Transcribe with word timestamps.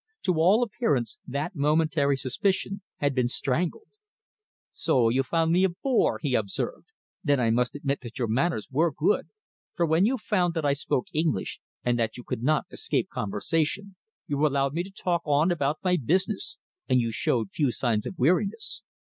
To 0.23 0.33
all 0.41 0.63
appearance 0.63 1.19
that 1.27 1.55
momentary 1.55 2.17
suspicion 2.17 2.81
had 2.97 3.13
been 3.13 3.27
strangled. 3.27 3.99
"So 4.71 5.09
you 5.09 5.21
found 5.21 5.51
me 5.51 5.63
a 5.63 5.69
bore!" 5.69 6.17
he 6.23 6.33
observed. 6.33 6.87
"Then 7.23 7.39
I 7.39 7.51
must 7.51 7.75
admit 7.75 8.01
that 8.01 8.17
your 8.17 8.27
manners 8.27 8.67
were 8.71 8.91
good, 8.91 9.27
for 9.75 9.85
when 9.85 10.07
you 10.07 10.17
found 10.17 10.55
that 10.55 10.65
I 10.65 10.73
spoke 10.73 11.05
English 11.13 11.59
and 11.83 11.99
that 11.99 12.17
you 12.17 12.23
could 12.23 12.41
not 12.41 12.65
escape 12.71 13.09
conversation, 13.09 13.95
you 14.25 14.43
allowed 14.43 14.73
me 14.73 14.81
to 14.81 14.91
talk 14.91 15.21
on 15.23 15.51
about 15.51 15.77
my 15.83 15.99
business, 16.03 16.57
and 16.89 16.99
you 16.99 17.11
showed 17.11 17.51
few 17.51 17.71
signs 17.71 18.07
of 18.07 18.17
weariness. 18.17 18.81